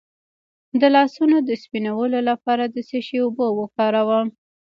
د 0.81 0.83
لاسونو 0.95 1.37
د 1.47 1.49
سپینولو 1.63 2.19
لپاره 2.29 2.63
د 2.67 2.77
څه 2.89 2.97
شي 3.05 3.17
اوبه 3.25 3.47
وکاروم؟ 3.59 4.27